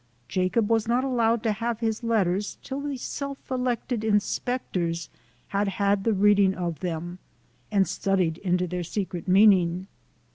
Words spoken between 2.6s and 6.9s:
till the self elected inspectors had had the reading of